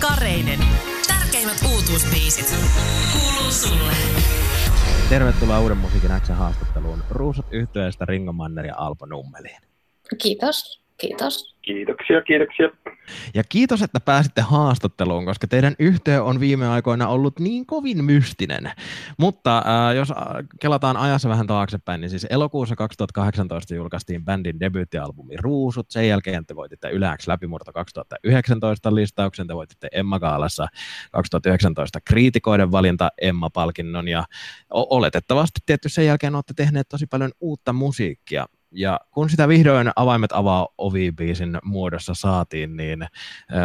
[0.00, 0.58] Kareinen.
[1.08, 2.54] Tärkeimmät uutuusbiisit.
[3.12, 3.92] Kuuluu sulle.
[5.08, 9.62] Tervetuloa Uuden musiikin X haastatteluun Ruusut yhtyeestä Ringo Manner ja Alpo Nummeliin.
[10.22, 11.58] Kiitos, kiitos.
[11.62, 12.68] Kiitoksia, kiitoksia.
[13.34, 18.70] Ja kiitos, että pääsitte haastatteluun, koska teidän yhtey on viime aikoina ollut niin kovin mystinen.
[19.18, 20.12] Mutta äh, jos
[20.60, 25.90] kelataan ajassa vähän taaksepäin, niin siis elokuussa 2018 julkaistiin bändin debyyttialbumi Ruusut.
[25.90, 30.66] Sen jälkeen te voititte Yläks läpimurto 2019 listauksen, te voititte Emma Kaalassa
[31.12, 34.24] 2019 kriitikoiden valinta Emma-palkinnon ja
[34.70, 38.46] oletettavasti tietysti sen jälkeen olette tehneet tosi paljon uutta musiikkia.
[38.72, 43.06] Ja kun sitä vihdoin avaimet avaa ovi-biisin muodossa saatiin, niin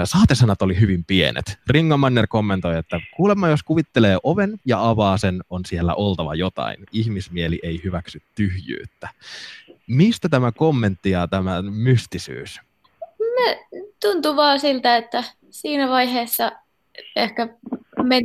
[0.03, 1.59] saatesanat oli hyvin pienet.
[1.67, 6.77] Ringo Manner kommentoi, että kuulemma jos kuvittelee oven ja avaa sen, on siellä oltava jotain.
[6.91, 9.09] Ihmismieli ei hyväksy tyhjyyttä.
[9.87, 12.59] Mistä tämä kommentti ja tämä mystisyys?
[13.19, 13.65] Me
[14.01, 16.51] tuntuu vaan siltä, että siinä vaiheessa
[17.15, 17.47] ehkä
[18.03, 18.21] me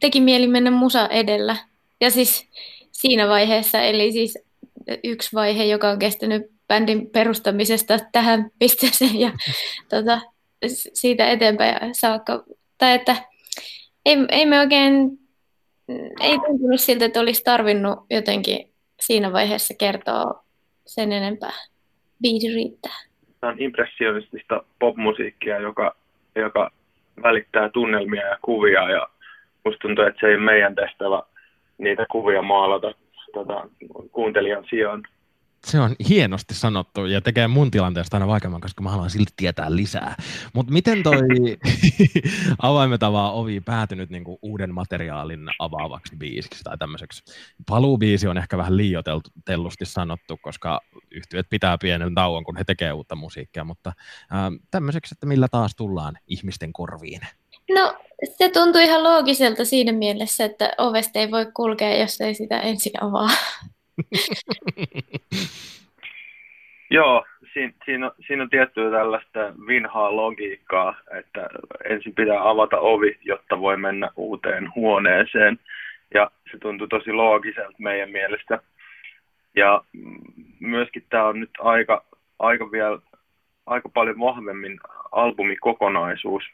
[0.00, 1.56] teki mieli mennä musa edellä.
[2.00, 2.46] Ja siis
[2.92, 4.38] siinä vaiheessa, eli siis
[5.04, 9.30] yksi vaihe, joka on kestänyt bändin perustamisesta tähän pisteeseen ja
[9.90, 10.20] tota,
[10.92, 12.44] siitä eteenpäin saakka.
[12.78, 13.16] Tai että
[14.06, 15.10] ei, ei me oikein,
[16.20, 20.44] ei tuntunut siltä, että olisi tarvinnut jotenkin siinä vaiheessa kertoa
[20.86, 21.52] sen enempää.
[22.22, 22.96] Biisi riittää.
[23.40, 25.96] Tämä on impressionistista popmusiikkia, joka,
[26.34, 26.70] joka
[27.22, 29.08] välittää tunnelmia ja kuvia ja
[29.64, 31.22] musta tuntuu, että se ei meidän tehtävä
[31.78, 32.94] niitä kuvia maalata
[33.34, 33.68] tota,
[34.12, 35.02] kuuntelijan sijaan.
[35.64, 39.76] Se on hienosti sanottu ja tekee mun tilanteesta aina vaikeamman, koska mä haluan silti tietää
[39.76, 40.14] lisää.
[40.54, 41.18] Mutta miten toi
[42.62, 47.22] avaimet avaa ovi päätynyt niinku uuden materiaalin avaavaksi biisiksi tai tämmöiseksi?
[47.68, 53.16] Paluubiisi on ehkä vähän liioitellusti sanottu, koska yhtiöt pitää pienen tauon, kun he tekee uutta
[53.16, 53.92] musiikkia, mutta
[54.32, 57.20] äh, tämmöiseksi, että millä taas tullaan ihmisten korviin?
[57.70, 62.60] No se tuntui ihan loogiselta siinä mielessä, että ovesta ei voi kulkea, jos ei sitä
[62.60, 63.30] ensin avaa.
[66.90, 71.48] Joo, siinä, siinä, on, siinä on tiettyä tällaista vinhaa logiikkaa, että
[71.90, 75.58] ensin pitää avata ovi, jotta voi mennä uuteen huoneeseen.
[76.14, 78.58] Ja se tuntuu tosi loogiselta meidän mielestä.
[79.56, 79.84] Ja
[80.60, 82.04] myöskin tämä on nyt aika,
[82.38, 82.98] aika, vielä,
[83.66, 84.80] aika paljon vahvemmin
[85.12, 86.44] albumikokonaisuus,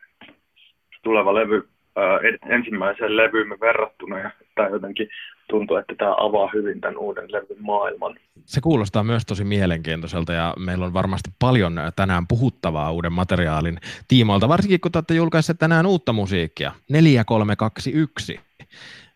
[1.02, 1.68] tuleva levy
[1.98, 5.08] äh, ensimmäiseen levyymme verrattuna ja tämä jotenkin
[5.50, 8.16] tuntuu, että tämä avaa hyvin tämän uuden levyn maailman.
[8.44, 13.78] Se kuulostaa myös tosi mielenkiintoiselta ja meillä on varmasti paljon tänään puhuttavaa uuden materiaalin
[14.08, 18.40] tiimoilta, varsinkin kun te olette julkaisseet tänään uutta musiikkia, 4321.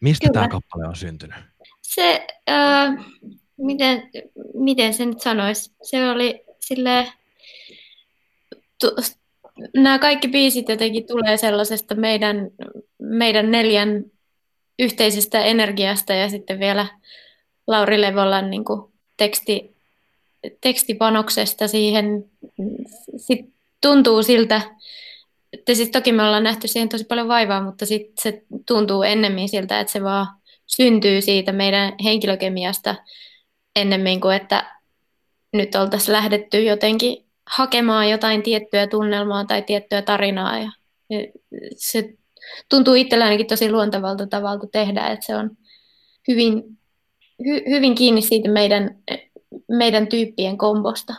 [0.00, 0.33] Mistä Kyllä.
[0.33, 1.37] tämä kappale on syntynyt?
[1.83, 2.94] Se, äh,
[3.56, 4.03] miten,
[4.55, 7.12] miten se nyt sanoisi, se oli sille
[9.75, 12.50] nämä kaikki biisit jotenkin tulee sellaisesta meidän,
[12.98, 14.04] meidän neljän
[14.78, 16.87] yhteisestä energiasta ja sitten vielä
[17.66, 19.76] Lauri Levolan niin kuin teksti,
[20.60, 22.25] tekstipanoksesta siihen.
[23.16, 24.60] Sit tuntuu siltä,
[25.53, 29.48] että siis toki me ollaan nähty siihen tosi paljon vaivaa, mutta sit se tuntuu ennemmin
[29.48, 30.26] siltä, että se vaan
[30.66, 32.94] syntyy siitä meidän henkilökemiasta
[33.76, 34.75] ennemmin kuin että
[35.53, 40.59] nyt oltaisiin lähdetty jotenkin hakemaan jotain tiettyä tunnelmaa tai tiettyä tarinaa.
[40.59, 40.71] Ja
[41.77, 42.15] se
[42.69, 45.50] tuntuu itsellänikin tosi luontevalta tavalta tehdä, että se on
[46.28, 46.62] hyvin,
[47.47, 48.99] hy, hyvin kiinni siitä meidän,
[49.69, 51.15] meidän tyyppien kombosta.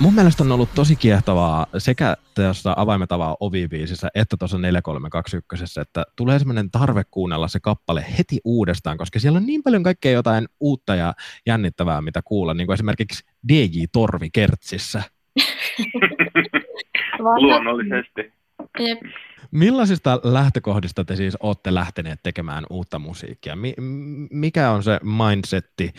[0.00, 6.04] Mun mielestä on ollut tosi kiehtovaa sekä tuossa avaimet avaa ovibiisissä että tuossa 4321, että
[6.16, 10.48] tulee semmoinen tarve kuunnella se kappale heti uudestaan, koska siellä on niin paljon kaikkea jotain
[10.60, 11.14] uutta ja
[11.46, 15.02] jännittävää, mitä kuulla, niin kuin esimerkiksi DJ Torvi Kertsissä.
[17.40, 18.32] Luonnollisesti.
[18.78, 18.98] Jep.
[19.50, 23.56] Millaisista lähtökohdista te siis olette lähteneet tekemään uutta musiikkia?
[23.56, 23.74] Mi-
[24.30, 25.92] mikä on se mindsetti?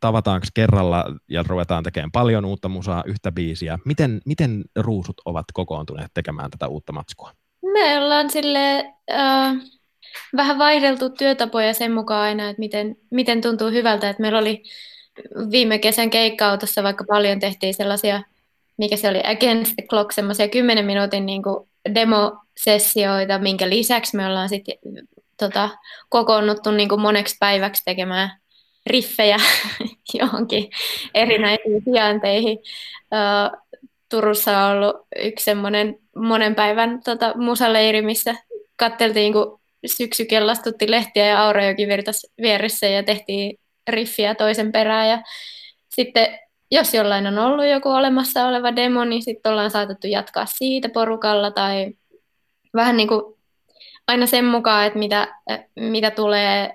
[0.00, 3.78] Tavataanko kerralla ja ruvetaan tekemään paljon uutta musaa, yhtä biisiä?
[3.84, 7.32] Miten, miten ruusut ovat kokoontuneet tekemään tätä uutta matskua?
[7.72, 9.56] Me ollaan sille äh,
[10.36, 14.10] vähän vaihdeltu työtapoja sen mukaan aina, että miten, miten tuntuu hyvältä.
[14.10, 14.62] Että meillä oli
[15.50, 18.22] viime kesän keikka-autossa, vaikka paljon tehtiin sellaisia,
[18.78, 24.26] mikä se oli, against the clock, semmoisia 10 minuutin niin kuin demosessioita, minkä lisäksi me
[24.26, 24.78] ollaan sitten
[25.38, 25.70] tota,
[26.08, 28.30] kokoonnuttu niin kuin moneksi päiväksi tekemään
[28.86, 29.36] riffejä
[30.20, 30.70] johonkin
[31.14, 32.58] erinäisiin sijainteihin.
[34.08, 38.34] Turussa on ollut yksi semmoinen monen päivän tota, musaleiri, missä
[38.76, 43.58] katteltiin, kun syksy kellastutti lehtiä ja Aurajoki virtas vieressä ja tehtiin
[43.88, 45.08] riffiä toisen perään.
[45.08, 45.22] Ja
[45.88, 46.38] sitten
[46.70, 51.50] jos jollain on ollut joku olemassa oleva demo, niin sitten ollaan saatettu jatkaa siitä porukalla
[51.50, 51.92] tai
[52.74, 53.36] vähän niin kuin
[54.08, 55.28] aina sen mukaan, että mitä,
[55.76, 56.72] mitä, tulee,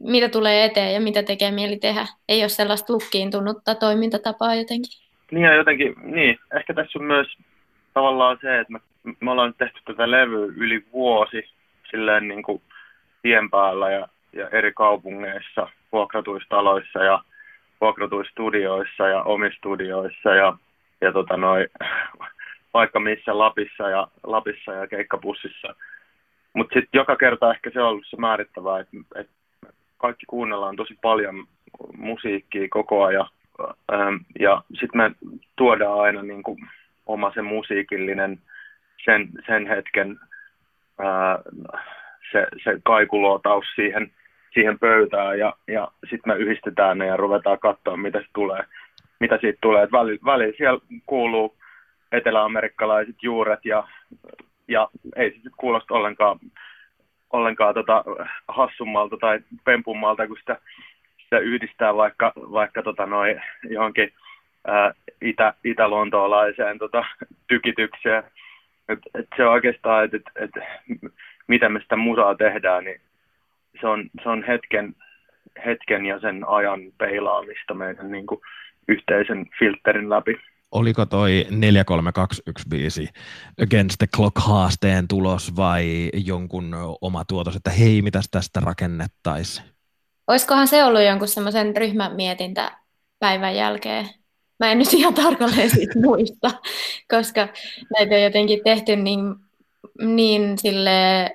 [0.00, 2.06] mitä tulee eteen ja mitä tekee mieli tehdä.
[2.28, 5.06] Ei ole sellaista lukkiintunutta toimintatapaa jotenkin.
[5.30, 7.26] Niin ja jotenkin, niin, ehkä tässä on myös
[7.94, 8.80] tavallaan se, että me,
[9.20, 11.48] me ollaan tehty tätä levyä yli vuosi
[11.90, 12.62] silleen niin kuin
[13.22, 17.22] tien päällä ja, ja eri kaupungeissa, vuokratuissa taloissa ja
[17.80, 20.56] vuokratuissa studioissa ja omistudioissa ja,
[21.00, 21.66] ja tota noi,
[22.74, 25.74] vaikka missä Lapissa ja, Lapissa ja keikkapussissa.
[26.52, 29.30] Mutta sitten joka kerta ehkä se on ollut se määrittävää, että et
[29.98, 31.46] kaikki kuunnellaan tosi paljon
[31.96, 33.28] musiikkia koko ajan.
[33.92, 35.10] Ähm, ja sitten me
[35.56, 36.58] tuodaan aina niin kuin
[37.06, 38.38] oma se musiikillinen
[39.04, 40.18] sen, sen hetken
[40.98, 41.38] ää,
[42.32, 44.12] se, se kaikuluotaus siihen,
[44.56, 48.64] siihen pöytään ja, ja sitten me yhdistetään ne ja ruvetaan katsoa, mitä se tulee,
[49.20, 49.88] mitä siitä tulee.
[49.92, 51.56] Välillä väli siellä kuuluu
[52.12, 53.88] eteläamerikkalaiset juuret ja,
[54.68, 56.38] ja ei se sitten kuulosta ollenkaan,
[57.32, 58.04] ollenkaan tota
[58.48, 60.60] hassummalta tai pempummalta, kun sitä,
[61.24, 64.12] sitä yhdistää vaikka, vaikka tota noi johonkin
[64.66, 67.04] ää, itä, itä-lontoolaiseen tota,
[67.46, 68.22] tykitykseen.
[68.88, 70.64] Et, et se on oikeastaan, että et, et,
[71.46, 73.00] miten me sitä musaa tehdään, niin
[73.80, 74.94] se on, se on hetken,
[75.66, 78.40] hetken ja sen ajan peilaamista meidän niin kuin,
[78.88, 80.36] yhteisen filterin läpi.
[80.72, 83.08] Oliko toi 4321 biisi
[83.62, 89.66] Against the Clock haasteen tulos vai jonkun oma tuotos, että hei, mitäs tästä rakennettaisiin?
[90.26, 92.78] Olisikohan se ollut jonkun semmoisen ryhmämietintä
[93.18, 94.08] päivän jälkeen?
[94.60, 96.50] Mä en nyt ihan tarkalleen siitä muista,
[97.10, 97.48] koska
[97.92, 99.20] näitä on jotenkin tehty niin,
[100.00, 101.30] niin sille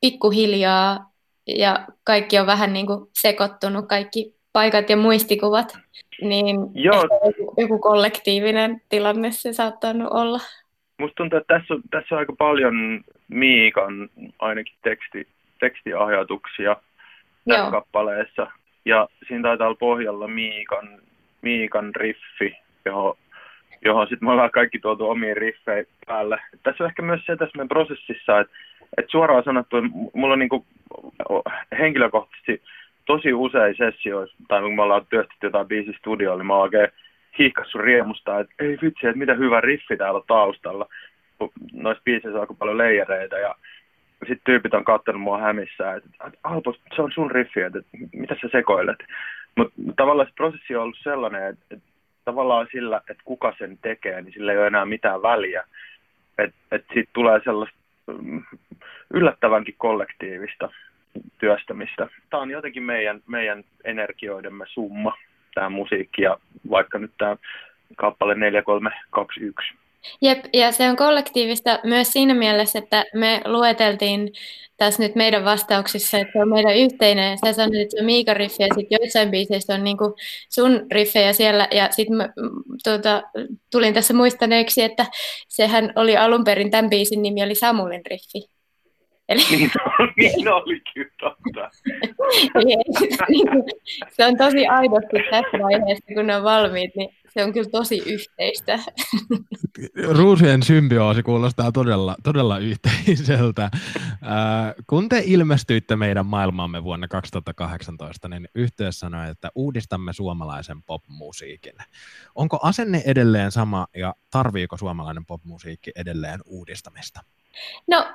[0.00, 1.12] pikkuhiljaa
[1.46, 5.78] ja kaikki on vähän niin kuin sekoittunut, kaikki paikat ja muistikuvat,
[6.20, 7.02] niin Joo.
[7.02, 10.38] Joku, joku kollektiivinen tilanne se saattanut olla.
[10.98, 14.08] Musta tuntuu, että tässä on, tässä on aika paljon Miikan
[14.38, 15.28] ainakin teksti,
[15.60, 16.76] tekstiajatuksia
[17.48, 17.70] tässä Joo.
[17.70, 18.46] kappaleessa.
[18.84, 20.88] Ja siinä taitaa olla pohjalla Miikan,
[21.42, 23.16] Miikan riffi, johon,
[23.84, 26.38] johon sitten me ollaan kaikki tuotu omiin riffejä päälle.
[26.62, 28.56] Tässä on ehkä myös se tässä meidän prosessissa, että,
[28.96, 29.76] että suoraan sanottu,
[30.14, 30.66] mulla on niinku
[31.78, 32.62] henkilökohtaisesti
[33.06, 36.88] tosi usein sessioissa, tai kun me ollaan työstetty jotain biisi studioilla, niin mä oon oikein
[37.38, 40.86] hiihkassu riemusta, että ei vitsi, että mitä hyvä riffi täällä taustalla.
[41.72, 43.54] Noissa biiseissä on aika paljon leijereitä ja
[44.18, 47.78] sitten tyypit on katsonut mua hämissään, että Alpo, se on sun riffi, että
[48.12, 48.98] mitä sä sekoilet.
[49.56, 51.86] Mutta tavallaan se prosessi on ollut sellainen, että, että
[52.24, 55.64] tavallaan sillä, että kuka sen tekee, niin sillä ei ole enää mitään väliä.
[56.38, 58.42] Että et siitä tulee sellaista mm,
[59.14, 60.70] yllättävänkin kollektiivista
[61.38, 62.08] työstämistä.
[62.30, 65.16] Tämä on jotenkin meidän, meidän energioidemme summa,
[65.54, 66.38] tämä musiikki ja
[66.70, 67.36] vaikka nyt tämä
[67.96, 69.74] kappale 4321.
[70.22, 74.32] Jep, ja se on kollektiivista myös siinä mielessä, että me lueteltiin
[74.76, 77.38] tässä nyt meidän vastauksissa, että se on meidän yhteinen.
[77.38, 79.96] Sä sanoit, että se on Miika riffi ja sitten joissain biiseissä on niin
[80.48, 81.68] sun riffejä siellä.
[81.70, 82.16] Ja sitten
[82.84, 83.22] tuota,
[83.70, 85.06] tulin tässä muistaneeksi, että
[85.48, 88.55] sehän oli alun perin tämän biisin nimi oli Samulin riffi.
[89.28, 89.42] Eli...
[89.50, 89.70] Niin,
[90.16, 91.70] niin oli kyllä totta.
[94.16, 98.02] se on tosi aidosti tässä vaiheessa, kun ne on valmiit, niin se on kyllä tosi
[98.06, 98.78] yhteistä.
[100.10, 103.64] Ruusien symbioosi kuulostaa todella, todella yhteiseltä.
[103.64, 103.70] Äh,
[104.86, 111.74] kun te ilmestyitte meidän maailmaamme vuonna 2018, niin yhteys sanoi, että uudistamme suomalaisen popmusiikin.
[112.34, 117.20] Onko asenne edelleen sama ja tarviiko suomalainen popmusiikki edelleen uudistamista?
[117.86, 118.06] No,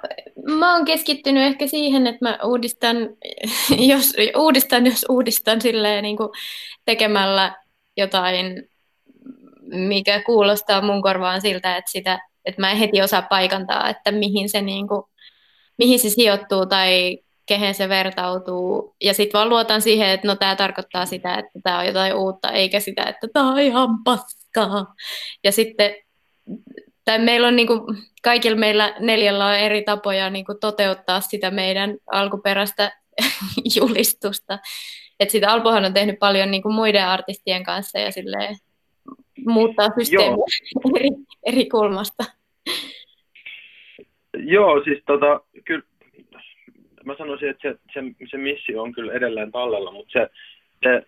[0.58, 2.98] mä oon keskittynyt ehkä siihen, että mä uudistan,
[3.92, 6.30] jos uudistan, jos uudistan silleen niin kuin
[6.86, 7.56] tekemällä
[7.98, 8.64] jotain,
[9.62, 14.50] mikä kuulostaa mun korvaan siltä, että, sitä, että mä en heti osaa paikantaa, että mihin
[14.50, 15.04] se, niin kuin,
[15.78, 18.96] mihin se sijoittuu tai kehen se vertautuu.
[19.02, 22.52] Ja sitten vaan luotan siihen, että no tämä tarkoittaa sitä, että tämä on jotain uutta,
[22.52, 24.96] eikä sitä, että tämä on ihan paskaa.
[25.44, 25.96] Ja sitten
[27.06, 27.82] tai meillä on niin kuin,
[28.24, 32.92] kaikilla meillä neljällä on eri tapoja niin kuin, toteuttaa sitä meidän alkuperäistä
[33.78, 34.60] julistusta.
[35.20, 38.56] Et sitä Alpohan on tehnyt paljon niin kuin, muiden artistien kanssa ja silleen,
[39.48, 40.46] muuttaa systeemiä
[40.96, 41.10] eri,
[41.46, 42.24] eri kulmasta.
[44.38, 45.84] Joo, siis tota, kyllä
[47.06, 48.00] mä sanoisin, että se, se,
[48.32, 50.30] se missio on kyllä edelleen tallella, mutta se,
[50.84, 51.06] se,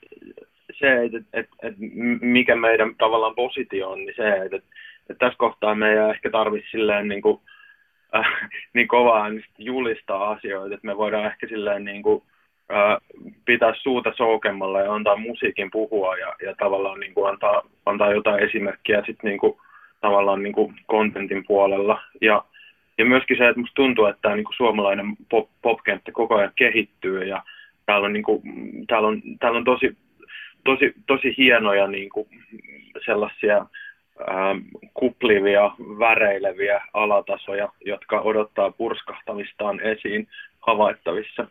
[0.80, 1.76] se että et, et,
[2.22, 4.60] mikä meidän tavallaan positio on, niin se, että
[5.10, 7.42] että tässä kohtaa me ei ehkä tarvitse silleen niin, kuin,
[8.16, 12.24] äh, niin kovaa julistaa asioita, että me voidaan ehkä silleen niin kuin,
[12.74, 12.98] äh,
[13.46, 18.44] pitää suuta soukemmalla ja antaa musiikin puhua ja, ja tavallaan niin kuin antaa, antaa jotain
[18.44, 19.58] esimerkkiä sitten niin kuin,
[20.02, 22.02] tavallaan niin kuin kontentin puolella.
[22.22, 22.44] Ja,
[22.98, 26.52] ja myöskin se, että musta tuntuu, että tämä niin kuin suomalainen pop, popkenttä koko ajan
[26.56, 27.44] kehittyy ja
[27.86, 28.42] täällä on, niin kuin,
[28.88, 29.98] täällä on, täällä on tosi,
[30.64, 32.28] tosi, tosi hienoja niin kuin
[33.06, 33.66] sellaisia
[34.94, 40.28] kuplivia, väreileviä alatasoja, jotka odottaa purskahtamistaan esiin
[40.60, 41.48] havaittavissa.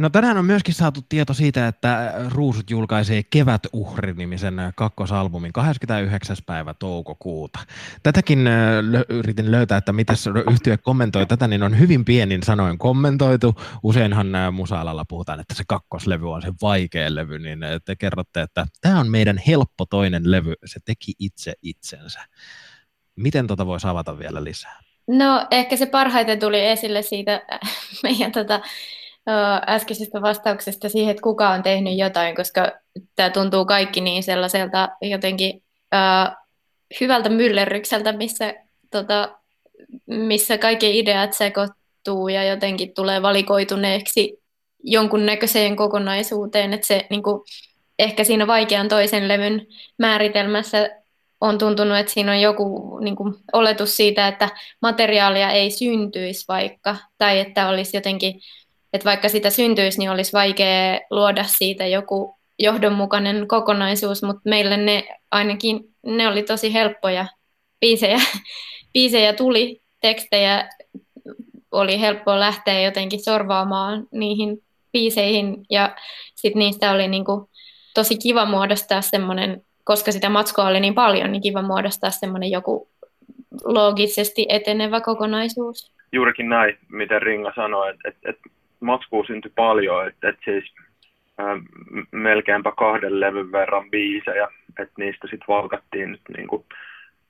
[0.00, 6.36] No tänään on myöskin saatu tieto siitä, että Ruusut julkaisee Kevätuhri-nimisen kakkosalbumin 29.
[6.46, 7.58] päivä toukokuuta.
[8.02, 8.46] Tätäkin
[8.80, 10.16] lö- yritin löytää, että miten
[10.50, 13.54] yhtiö kommentoi tätä, niin on hyvin pienin sanoin kommentoitu.
[13.82, 19.00] Useinhan musa-alalla puhutaan, että se kakkoslevy on se vaikea levy, niin te kerrotte, että tämä
[19.00, 22.20] on meidän helppo toinen levy, se teki itse itsensä.
[23.16, 24.80] Miten tota voisi avata vielä lisää?
[25.08, 27.42] No ehkä se parhaiten tuli esille siitä
[28.02, 28.60] meidän tota,
[29.68, 32.72] äskeisestä vastauksesta siihen, että kuka on tehnyt jotain, koska
[33.16, 35.62] tämä tuntuu kaikki niin sellaiselta jotenkin
[35.94, 36.36] uh,
[37.00, 38.54] hyvältä myllerrykseltä, missä,
[38.90, 39.38] tota,
[40.06, 44.40] missä kaikki ideat sekoittuu ja jotenkin tulee valikoituneeksi
[44.82, 47.42] jonkunnäköiseen kokonaisuuteen, että se niin kuin,
[47.98, 49.66] ehkä siinä vaikean toisen levyn
[49.98, 50.90] määritelmässä
[51.40, 54.48] on tuntunut, että siinä on joku niin kuin, oletus siitä, että
[54.82, 58.40] materiaalia ei syntyisi vaikka, tai että olisi jotenkin
[58.92, 65.08] että vaikka sitä syntyisi, niin olisi vaikea luoda siitä joku johdonmukainen kokonaisuus, mutta meille ne
[65.30, 67.26] ainakin, ne oli tosi helppoja
[67.80, 68.18] biisejä,
[68.94, 70.68] biisejä tuli, tekstejä
[71.72, 75.96] oli helppo lähteä jotenkin sorvaamaan niihin biiseihin ja
[76.34, 77.50] sitten niistä oli niinku
[77.94, 82.88] tosi kiva muodostaa semmoinen, koska sitä matskoa oli niin paljon, niin kiva muodostaa semmoinen joku
[83.64, 85.92] loogisesti etenevä kokonaisuus.
[86.12, 90.74] Juurikin näin, miten Ringa sanoi, että, että, että matskua syntyi paljon, että, että siis
[91.38, 91.56] ää,
[92.12, 96.64] melkeinpä kahden levyn verran biisejä, että niistä sitten valkattiin nyt niin kuin,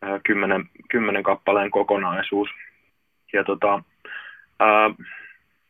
[0.03, 2.49] ää, kymmenen, kymmenen kappaleen kokonaisuus.
[3.33, 3.83] Ja tota,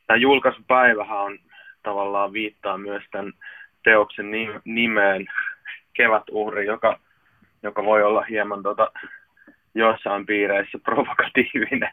[0.07, 1.39] tämä julkaisupäivähän on
[1.83, 3.33] tavallaan viittaa myös tämän
[3.85, 4.27] teoksen
[4.65, 5.27] nimeen
[5.93, 7.01] Kevätuhri, joka,
[7.63, 8.93] joka voi olla hieman tota,
[9.75, 11.91] joissain piireissä provokatiivinen.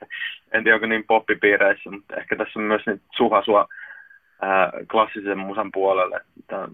[0.51, 3.67] En tiedä, onko niin poppipiireissä, mutta ehkä tässä on myös nyt suhasua
[4.41, 6.21] ää, klassisen musan puolelle.
[6.47, 6.67] Tämä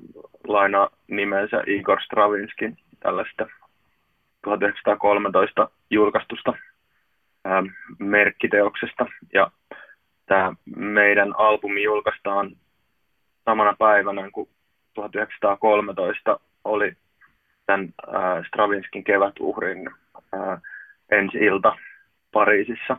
[0.48, 3.48] laina nimensä Igor Stravinskin tällaista
[4.44, 6.54] 1913 julkaistusta
[7.46, 7.64] ää,
[8.00, 9.06] merkkiteoksesta.
[9.34, 9.52] Ja
[10.26, 12.52] tämä meidän albumi julkaistaan
[13.46, 14.50] samana päivänä kuin
[14.94, 16.94] 1913 oli
[17.66, 19.90] tämän ää, Stravinskin kevätuhrin
[20.34, 20.62] ää,
[21.12, 21.78] ensi ilta
[22.32, 22.98] Pariisissa.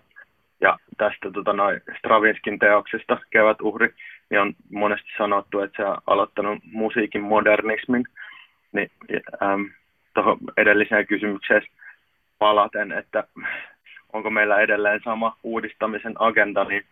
[0.60, 3.94] Ja tästä tota, noin Stravinskin teoksesta Kevätuhri
[4.30, 8.04] niin on monesti sanottu, että se on aloittanut musiikin modernismin.
[8.72, 8.90] Niin,
[9.42, 9.62] ähm,
[10.14, 11.62] tuohon edelliseen kysymykseen
[12.38, 13.24] palaten, että
[14.12, 16.84] onko meillä edelleen sama uudistamisen agenda, niin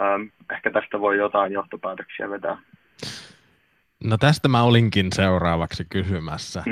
[0.00, 2.58] ähm, ehkä tästä voi jotain johtopäätöksiä vetää.
[4.04, 6.64] No tästä mä olinkin seuraavaksi kysymässä,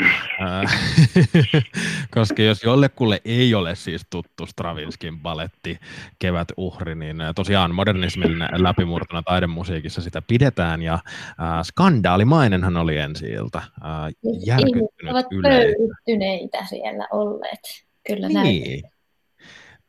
[2.15, 5.79] koska jos jollekulle ei ole siis tuttu Stravinskin baletti
[6.19, 13.59] Kevät uhri, niin tosiaan modernismin läpimurtona taidemusiikissa sitä pidetään ja äh, skandaalimainenhan oli ensi ilta.
[13.59, 14.13] Äh,
[14.47, 18.83] järkyttynyt ovat pöyryttyneitä siellä olleet, kyllä niin.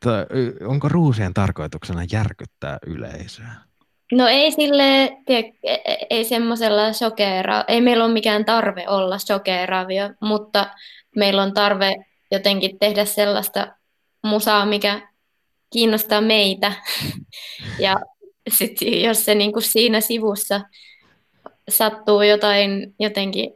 [0.05, 0.53] näin.
[0.67, 3.66] onko ruusien tarkoituksena järkyttää yleisöä?
[4.11, 10.09] No ei sille, e, e, ei semmoisella shokera, ei meillä ole mikään tarve olla shokeraavia,
[10.21, 10.69] mutta
[11.15, 11.95] meillä on tarve
[12.31, 13.67] jotenkin tehdä sellaista
[14.23, 15.09] musaa, mikä
[15.73, 16.73] kiinnostaa meitä.
[17.79, 17.95] ja
[18.49, 20.61] sitten jos se niin kuin siinä sivussa
[21.69, 23.53] sattuu jotain jotenkin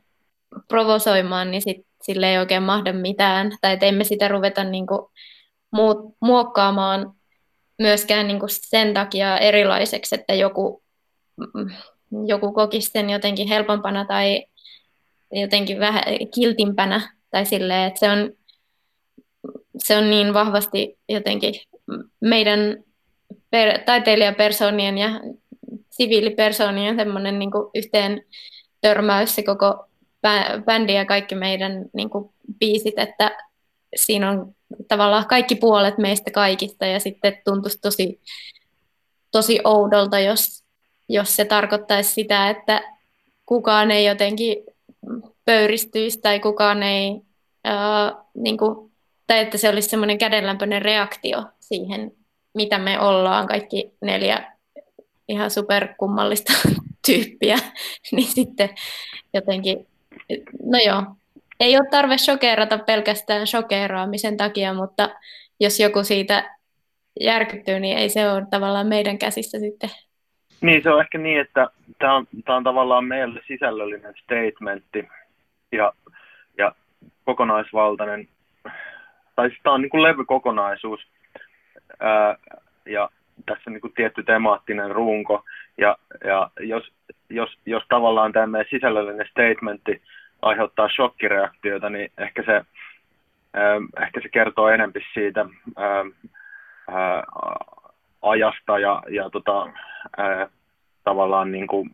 [0.68, 3.52] provosoimaan, niin sit sille ei oikein mahda mitään.
[3.62, 5.02] Tai emme sitä ruveta niin kuin
[6.22, 7.14] muokkaamaan
[7.80, 10.84] myöskään niin kuin sen takia erilaiseksi, että joku,
[11.38, 11.70] mm,
[12.28, 14.46] joku kokisi sen jotenkin helpompana tai
[15.32, 16.04] jotenkin vähän
[16.36, 18.32] kiltimpänä tai silleen, että se on,
[19.78, 21.54] se on niin vahvasti jotenkin
[22.22, 22.84] meidän
[23.50, 25.10] per, taiteilijapersonien ja
[25.90, 28.24] siviilipersonien semmoinen niin yhteen
[28.82, 29.86] törmäys se koko
[30.66, 33.38] bändi ja kaikki meidän niin kuin, biisit, että
[33.96, 34.56] siinä on
[34.88, 38.22] tavallaan kaikki puolet meistä kaikista ja sitten tuntuisi tosi,
[39.32, 40.64] tosi oudolta, jos,
[41.10, 42.82] jos se tarkoittaisi sitä, että
[43.46, 44.64] kukaan ei jotenkin
[45.46, 47.22] pöyristyisi tai kukaan ei,
[47.64, 48.92] ää, niin kuin,
[49.28, 52.12] tai että se olisi semmoinen kädenlämpöinen reaktio siihen,
[52.54, 54.54] mitä me ollaan, kaikki neljä
[55.28, 56.54] ihan superkummallista
[57.06, 57.58] tyyppiä,
[58.12, 58.70] niin sitten
[59.34, 59.88] jotenkin,
[60.64, 61.04] no joo,
[61.62, 65.10] ei ole tarve shokeerata pelkästään shokeeraamisen takia, mutta
[65.60, 66.56] jos joku siitä
[67.20, 69.90] järkyttyy, niin ei se ole tavallaan meidän käsissä sitten.
[70.62, 71.68] Niin, se on ehkä niin, että
[72.00, 75.08] tämä on, tämä on tavallaan meille sisällöllinen statementti
[75.72, 75.94] ja,
[76.58, 76.76] ja
[77.26, 78.28] kokonaisvaltainen,
[79.36, 81.00] tai siis tämä on niin kuin levykokonaisuus
[82.00, 82.38] ää,
[82.86, 83.10] ja
[83.46, 85.44] tässä on niin kuin tietty temaattinen runko
[85.78, 86.84] ja, ja jos,
[87.30, 90.02] jos, jos tavallaan tämä meidän sisällöllinen statementti
[90.42, 92.66] aiheuttaa shokkireaktioita, niin ehkä se,
[93.54, 95.46] ää, ehkä se kertoo enemmän siitä
[95.78, 96.06] ää,
[96.88, 97.24] ää,
[98.22, 99.68] ajasta ja, ja tota,
[100.18, 100.48] ää,
[101.04, 101.90] tavallaan niin kuin,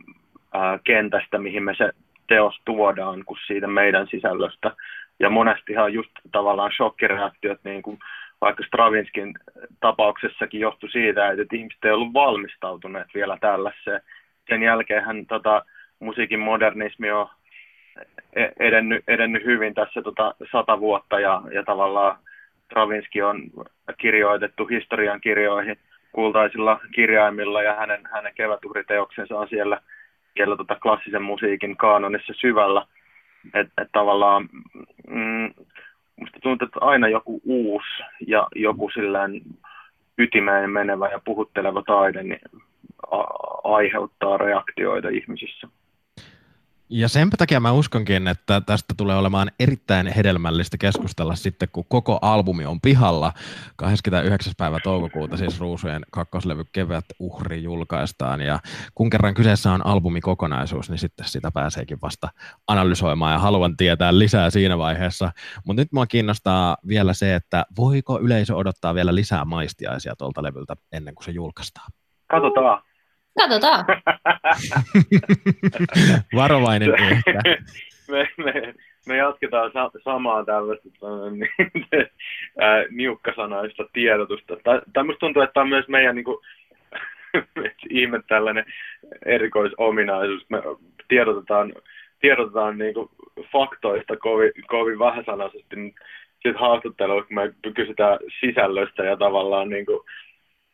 [0.53, 1.91] ää, kentästä, mihin me se
[2.27, 4.71] teos tuodaan, kuin siitä meidän sisällöstä.
[5.19, 7.99] Ja monestihan just tavallaan shokkireaktiot, niin kuin
[8.41, 9.33] vaikka Stravinskin
[9.79, 14.01] tapauksessakin johtui siitä, että ihmiset ei ollut valmistautuneet vielä tällaiseen.
[14.49, 15.65] Sen jälkeen tota,
[15.99, 17.29] musiikin modernismi on
[18.59, 22.17] edennyt, edennyt hyvin tässä tota, sata vuotta ja, ja tavallaan
[22.65, 23.43] Stravinsky on
[23.97, 25.77] kirjoitettu historian kirjoihin
[26.11, 29.81] kultaisilla kirjaimilla ja hänen, hänen kevätuhriteoksensa on siellä,
[30.33, 32.85] siellä tota klassisen musiikin kaanonissa syvällä.
[33.53, 34.49] Että et tavallaan
[35.07, 35.53] mm,
[36.15, 39.31] musta tuntuu, että aina joku uusi ja joku sillään
[40.17, 42.41] ytimeen menevä ja puhutteleva taide niin
[43.11, 45.67] a- aiheuttaa reaktioita ihmisissä.
[46.89, 52.19] Ja sen takia mä uskonkin, että tästä tulee olemaan erittäin hedelmällistä keskustella sitten, kun koko
[52.21, 53.33] albumi on pihalla.
[53.75, 54.53] 29.
[54.57, 58.41] päivä toukokuuta siis Ruusujen kakkoslevy Kevät uhri julkaistaan.
[58.41, 58.59] Ja
[58.95, 62.29] kun kerran kyseessä on albumikokonaisuus, niin sitten sitä pääseekin vasta
[62.67, 65.31] analysoimaan ja haluan tietää lisää siinä vaiheessa.
[65.65, 70.75] Mutta nyt mua kiinnostaa vielä se, että voiko yleisö odottaa vielä lisää maistiaisia tuolta levyltä
[70.91, 71.91] ennen kuin se julkaistaan?
[72.27, 72.87] Katsotaan.
[73.37, 73.85] Katsotaan.
[76.35, 77.41] Varovainen ehkä.
[78.11, 78.73] me, me,
[79.07, 80.89] me jatketaan sa- samaa tällaista
[81.31, 81.49] niin,
[82.59, 84.57] ää, niukkasanaista tiedotusta.
[84.63, 86.37] Tai, tai musta tuntuu, että tämä on myös meidän niin kuin,
[87.89, 88.65] ihme tällainen
[89.25, 90.45] erikoisominaisuus.
[90.49, 90.61] Me
[91.07, 91.73] tiedotetaan,
[92.21, 93.09] tiedotetaan niin kuin,
[93.51, 95.75] faktoista kovin, kovin vähäsanaisesti
[96.33, 99.99] sitten haastattelua, kun me kysytään sisällöstä ja tavallaan niin kuin,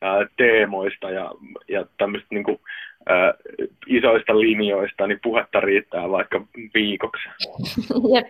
[0.03, 1.31] ää, teemoista ja,
[1.67, 2.59] ja tämmöistä niin kuin,
[3.09, 3.33] ää,
[3.87, 7.29] isoista linjoista, niin puhetta riittää vaikka viikoksi.
[8.15, 8.27] Jep.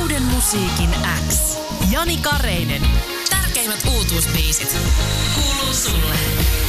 [0.00, 0.90] Uuden musiikin
[1.28, 1.56] X.
[1.92, 2.82] Jani Kareinen.
[3.30, 4.70] Tärkeimmät uutuusbiisit.
[5.34, 6.65] Kuuluu sulle.